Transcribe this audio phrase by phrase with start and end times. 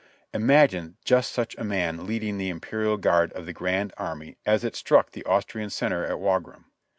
[0.33, 4.75] Imagine just such a man leading the Imperial Guard of the Grand Army as it
[4.75, 6.65] struck the Austrian center at Wagram.